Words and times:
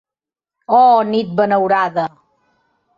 Oh 0.79 0.99
nit 1.11 1.29
benaurada! 1.37 2.05